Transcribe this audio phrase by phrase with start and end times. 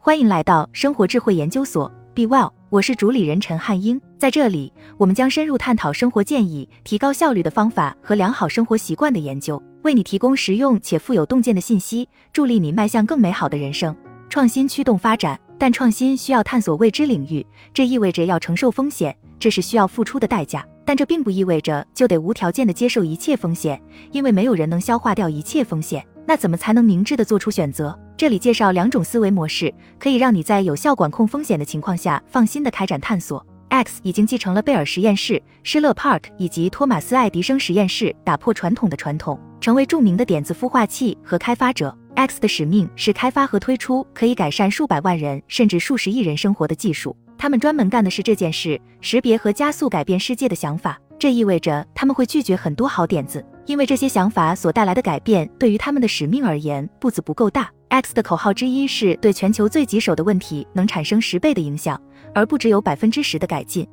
[0.00, 4.00] 欢迎来到生活智慧研究所，Be Well，我是主理人陈汉英。
[4.16, 13.94] 在这里，我们将深入探讨生活建议、提高效率的方法和良好生活习惯的研究，为你提供实用且富有洞见的信息，助力你迈向更美好的人生。
[14.30, 17.44] 创新驱动发展，但创新需要探索未知领域，
[17.74, 20.64] 这意味着要承受风险，这是需要付出的代价。
[20.84, 23.78] 但这并不意味着就得无条件的接受一切风险，
[24.12, 26.06] 因为没有人能消化掉一切风险。
[26.28, 27.98] 那怎么才能明智的做出选择？
[28.14, 33.42] 这里介绍两种思维模式，可以让你在有效管控风险的情况下，放心的开展探索。
[33.70, 41.96] X 已经继承了贝尔实验室、施乐 Park 以及托马斯爱迪生实验室打破传统的传统，成为著名的点子孵化器和开发者。
[42.14, 47.16] X 的使命是开发和推出可以改善数百万人甚至数十亿人生活的技术。
[47.38, 51.00] 他们专门干的是这件事：识别和加速改变世界的想法。
[51.18, 57.70] 这意味着他们会拒绝很多好点子，因为这些想法所带来的改变对于他们的使命而言步子不够大。
[57.90, 62.00] X 的口号之一是对全球最棘手的问题能产生十倍的影响，
[62.34, 63.86] 而不只有百分之十的改进。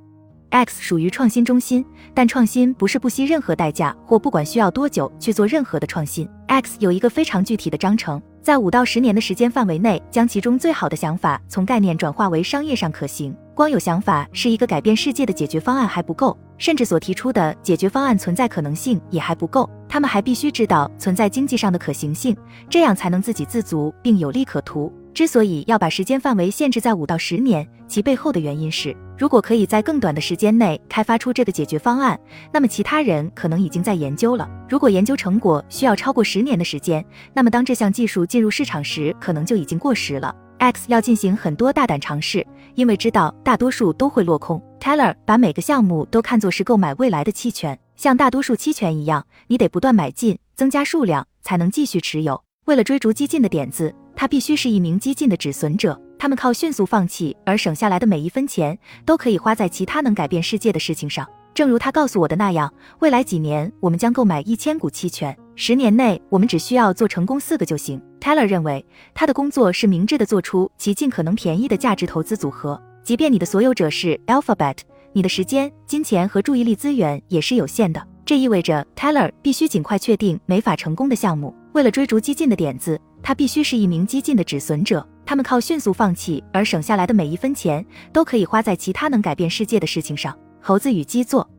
[0.49, 6.25] X 属于创新中心，但创新不是不惜任何代价或不管需要多久去做任何的创新。
[6.47, 8.21] X 有一个非常具体的章程。
[8.45, 13.35] 在五到十年的时间范围内，将其中最好的想法从概念转化为商业上可行。
[13.55, 19.67] 光有想法是一个改变世界的解决方案还不够，甚至所提出的解决方案存在可能性也还不够。
[19.89, 22.37] 他们还必须知道存在经济上的可行性，
[22.69, 24.93] 这样才能自给自足并有利可图。
[25.15, 32.19] 之所以要把时间范围限制在五到十年，其背后的原因是，如果可以在更短的时间内开发出这个解决方案，
[32.51, 34.45] 那么其他人可能已经在研究了。
[34.67, 40.35] 如果研究成果需要超过十年的时间，那么当这项技术进入市场时，可能就已经过时了。
[40.57, 44.61] X 要进行很多大胆尝试，因为知道大多数都会落空。
[44.81, 52.43] Taylor 把每个项目都看作是购买未来的期权，像大多数期权一样，你得不断买进，增加数量，才能继续持有。
[52.65, 53.95] 为了追逐激进的点子。
[54.15, 61.27] 他必须是一名激进的止损者，他们靠迅速放弃而省下来的每一分钱，都可以花在其他能改变世界的事情上。
[61.53, 68.01] 正如他告诉我的那样，未来几年我们将购买一千股期权，十年内我们只需要做成功四个就行。
[68.19, 74.79] Taylor 认为他的工作是明智的，做出其尽可能便宜的价值投资组合，即便你的所有者是 Alphabet，
[75.13, 78.05] 你的时间、金钱和注意力资源也是有限的。
[78.25, 82.99] 这意味着 Taylor 必须尽快确定没法成功的项目，为了追逐激进的点子。
[83.21, 90.37] 他必须是一名激进的止损者，他们靠迅速放弃而省下来的每一分钱，都可以花在其他能改变世界的事情上。
[90.61, 91.49] 猴子与基座，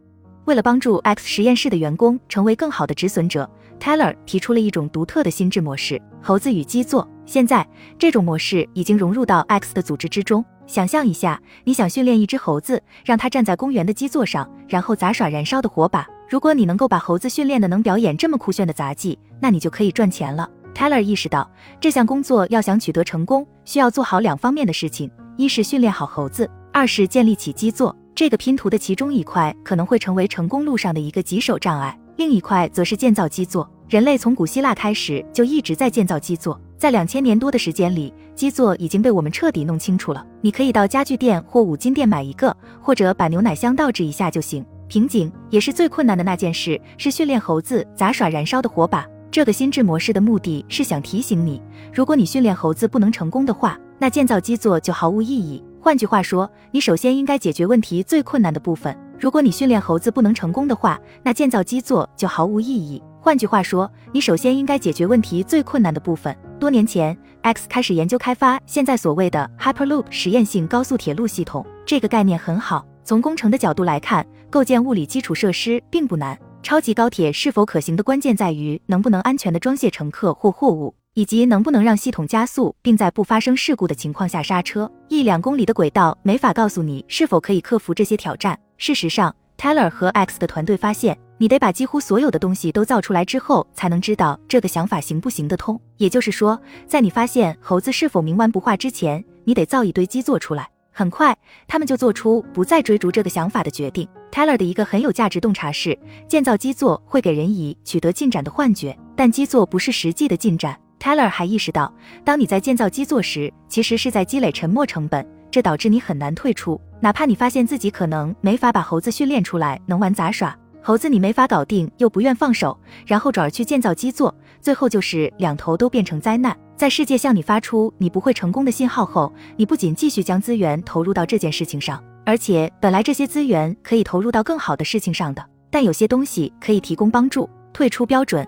[0.44, 3.50] 为了帮助 X 实验室的员工成为更好的止损者
[3.80, 7.06] ，Taylor 提出了一种独特的心智模式——猴子与基座。
[7.26, 7.66] 现在，
[7.98, 10.44] 这种模式已经融入到 X 的组织之中。
[10.68, 16.06] 想象一下，你想训练一只猴子，让它站在公园的基座上，然后杂耍燃烧的火把。
[16.28, 20.48] 如果你能够把猴子训练的能表演这么酷炫的杂技，那你就可以赚钱了。
[20.74, 21.48] Taylor 意识到，
[21.80, 27.96] 这项工作要想取得成功，需要做好两方面的事情：一是训练好猴子，二是建立起基座。
[28.14, 33.70] 这个拼图的其中一块可能会成为成功路上的一个棘手障碍，另一块则是建造基座。
[33.88, 40.26] 人类从古希腊开始就一直在建造基座，在两千年多的时间里，基座已经被我们彻底弄清楚了。
[40.40, 44.64] 你可以到家具店或五金店买一个，或者把牛奶箱倒置一下就行。
[44.88, 49.06] 瓶颈也是最困难的那件事，是训练猴子杂耍燃烧的火把。
[49.30, 51.60] 这个心智模式的目的是想提醒你，
[51.92, 55.62] 如果你训练猴子不能成功的话，那建造基座就毫无意义。
[55.80, 58.96] 换句话说，你首先应该解决问题最困难的部分。
[59.18, 63.02] 如果你训练猴子不能成功的话，那建造基座就毫无意义。
[63.20, 66.34] 换句话说，你首先应该解决问题最困难的部分。
[66.58, 71.66] 多年前，X 开始研究开发现在所谓的 Hyperloop 实验性高速铁路系统。
[71.84, 72.86] 这个概念很好。
[73.06, 76.36] 从工程的角度来看，构建物理基础设施并不难。
[76.60, 84.90] 超级高铁是否可行的关键在于能不能安全的装卸乘客或货物，以及能不能让系统加速，并在不发生事故的情况下刹车。
[85.08, 88.58] 一两公里的轨道没法告诉你是否可以克服这些挑战。
[88.76, 95.80] 事实上，Taylor 和 X 的团队发现，你得把几乎所有的东西都造出来之后，才能知道这个想法行不行得通。
[95.98, 100.68] 也就是说，在你发现猴子是否冥顽不化之前，你得造一堆基座出来。
[100.98, 101.36] 很快，
[101.68, 104.08] 他们就做出不再追逐这个想法的决定。
[104.32, 110.74] Taylor 的一个很有价值洞察是，建造基座会给人以取得进展的幻觉，但基座不是实际的进展。
[110.98, 111.92] Taylor 还意识到，
[112.24, 120.58] 当你在建造基座时，其实是在积累沉没成本，这导致你很难退出，哪怕你发现自己可能没法把猴子训练出来能玩杂耍。
[120.82, 126.56] 猴子你没法搞定，又不愿放手，然后转而去建造基座，最后就是两头都变成灾难。
[126.76, 135.44] 在世界向你发出你不会成功的信号后，你不仅继续将资源投入到这件事情上，而且本来这些资源可以投入到更好的事情上的。
[135.70, 137.48] 但有些东西可以提供帮助。
[137.72, 138.46] 退出标准。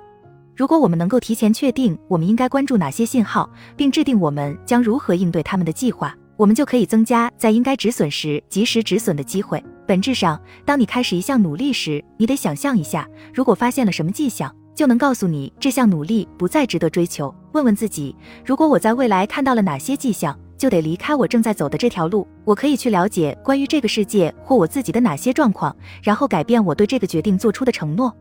[0.57, 3.47] 如果我们能够提前确定我们应该关注哪些信号，
[3.77, 9.63] 并制定我们将如何应对他们的计划，我们就可以增加在应该止损时及时止损的机会。
[9.87, 17.35] 本质上，当你开始一项努力时，你得想象一下，如果发现了什么迹象，就能告诉你这项努力不再值得追求。
[17.51, 18.15] 问问自己，
[18.45, 22.25] 如果我在未来看到了哪些迹象，就得离开我正在走的这条路。
[22.45, 28.17] 我可以去了解关于这个世界或我自己的哪些状况，然后改变我对这个决定做出的承诺。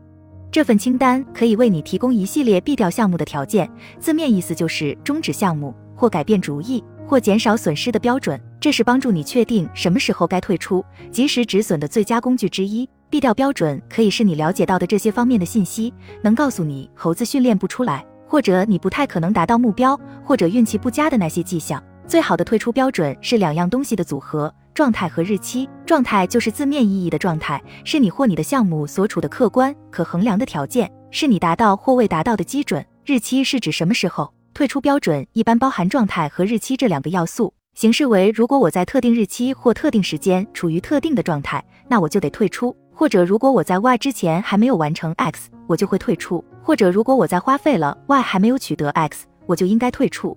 [0.50, 3.70] 这份清单可以为你提供一系列必掉项目的条件，
[4.00, 6.82] 字面意思就是终止项目或改变主意。
[7.06, 12.86] 或减少损失的标准，这是帮助你确定什么时候该退出、及时止损的最佳工具之一。
[13.10, 21.82] 避掉标准可以是你了解到的这些方面的信息，能告诉你猴子训练不出来，或者你不太可能达到目标，或者运气不佳的那些迹象。
[22.06, 25.68] 最好的退出标准是两样东西的组合：状态和日期。
[25.86, 32.84] 状态就是字面意义的状态，是你或你的项目所处的客观可衡量的条件，是你达到或未达到的基准。
[33.06, 34.32] 日期是指什么时候。
[34.52, 50.36] 退出标准一般包含状态和日期这两个要素，形式为：如果我在特定日期或特定时间处于特定的状态，那我就得退出；或者如果我在 Y 之前还没有完成 X，我就会退出；或者如果我在花费了 Y 还没有取得 X，我就应该退出。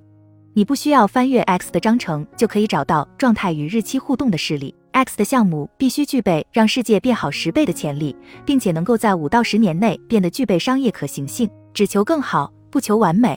[0.53, 4.75] 你不需要翻阅 X 的章程就可以找到状态与日期互动的事例。
[4.91, 8.15] X 的项目必须具备让世界变好十倍的潜力，
[8.45, 11.49] 并且能够在五到十年内变得具备商业可行性。
[11.73, 13.35] 只求更好，不求完美。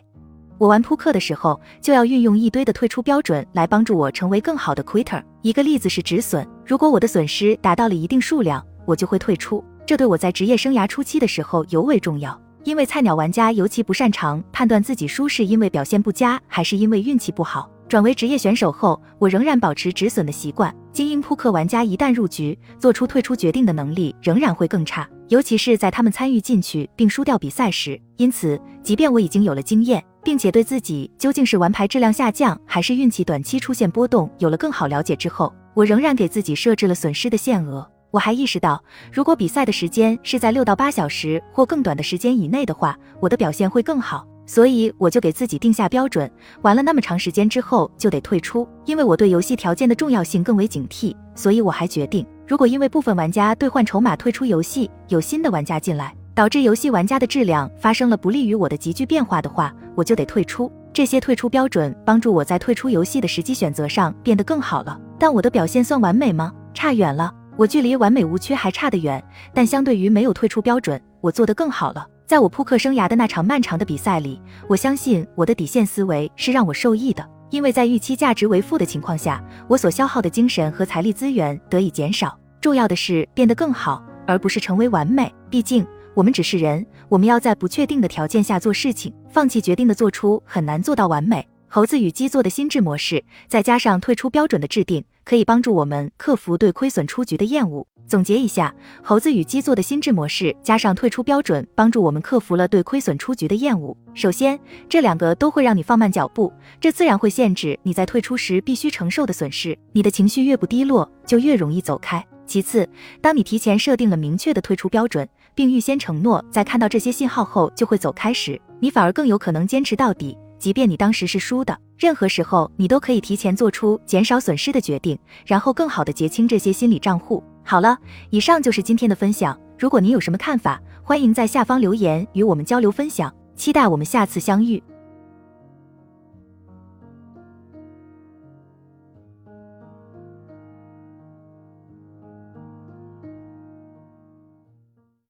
[0.58, 5.22] 我玩扑克的时候，就要运用一堆的退出标准来帮助我成为更好的 quitter。
[5.40, 9.64] 一个例子是止损，如果我的损失达到了一定数量，我就会退出。
[9.86, 17.70] 这对我在职业生涯初期的时候尤为重要，因为菜鸟玩家尤其不擅长判断自己输是因为表现不佳还是因为运气不好。
[17.86, 20.74] 转为职业选手后，我仍然保持止损的习惯。
[20.92, 28.00] 精英扑克玩家一旦入局，做出退出决定的能力仍然会更差，尤其是在他们参与进去并输掉比赛时。
[28.16, 30.02] 因此，即便我已经有了经验。
[30.24, 37.86] 并且对自己究竟是玩牌质量下降，还是运气短期出现波动有了更好了解之后，我仍然给自己设置了损失的限额。
[38.14, 38.80] 我还意识到，
[39.12, 44.24] 如果比赛的时间是在六到八小时或更短的时间以内的话，我的表现会更好。
[44.46, 46.30] 所以我就给自己定下标准，
[46.62, 48.68] 玩了那么长时间之后就得退出。
[48.84, 56.14] 因为我对游戏条件的重要性更为警惕，所以我还决定，如果因为部分玩家兑换筹码退出游戏，有新的玩家进来。
[56.36, 60.70] 导致游戏玩家的质量发生了不利于我的急剧变化的话，我就得退出。
[60.92, 65.00] 这些退出标准帮助我在退出游戏的时机选择上变得更好了。
[65.18, 66.52] 但我的表现算完美吗？
[66.74, 69.22] 差远了，我距离完美无缺还差得远。
[69.52, 72.06] 但相对于没有退出标准，我做得更好了。
[72.26, 82.38] 在我扑克生涯的那场漫长的比赛里，我相信我的底线思维是让我受益的，因为在预期价值为负的情况下，我所消耗的精神和财力资源得以减少。
[82.60, 85.32] 重要的是变得更好，而不是成为完美。
[85.50, 85.86] 毕竟。
[86.14, 91.44] 我们只是人，我们要在不确定的条件下做事情，放弃决定的做出很难做到完美。
[91.68, 97.86] 猴子与鸡做的心智模式，再加上退出标准的制定，可以帮助我们克服对亏损出局的厌恶。
[98.06, 98.72] 总结一下，
[99.02, 103.96] 猴子与鸡做的心智模式加上退出标准，帮助我们克服了对亏损出局的厌恶。
[104.12, 109.76] 首先，这两个都会让你放慢脚步，这自然会限制你在退出时必须承受的损失。
[109.92, 112.24] 你的情绪越不低落，就越容易走开。
[112.46, 112.86] 其次，
[113.22, 121.78] 当你提前设定了明确的退出标准，并预先承诺在看到这些信号后就会走开时，你反而更有可能坚持到底，即便你当时是输的。
[121.96, 127.42] 任何时候，你都可以提前做出减少损失的决定，然后更好的结清这些心理账户。
[127.62, 127.96] 好了，
[128.30, 129.58] 以上就是今天的分享。
[129.78, 133.32] 如果您有什么看法，欢迎在下方留言与我们交流分享。
[133.56, 134.82] 期待我们下次相遇。